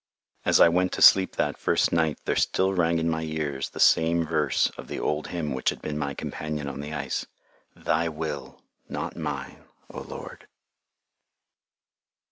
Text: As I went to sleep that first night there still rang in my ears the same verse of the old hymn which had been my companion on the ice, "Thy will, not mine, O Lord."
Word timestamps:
As 0.45 0.59
I 0.59 0.67
went 0.67 0.91
to 0.93 1.01
sleep 1.03 1.35
that 1.35 1.59
first 1.59 1.91
night 1.91 2.17
there 2.25 2.35
still 2.35 2.73
rang 2.73 2.97
in 2.97 3.07
my 3.07 3.21
ears 3.21 3.69
the 3.69 3.79
same 3.79 4.25
verse 4.25 4.71
of 4.71 4.87
the 4.87 4.99
old 4.99 5.27
hymn 5.27 5.53
which 5.53 5.69
had 5.69 5.79
been 5.79 5.95
my 5.99 6.15
companion 6.15 6.67
on 6.67 6.79
the 6.81 6.91
ice, 6.91 7.27
"Thy 7.75 8.09
will, 8.09 8.63
not 8.89 9.15
mine, 9.15 9.65
O 9.91 10.01
Lord." 10.01 10.47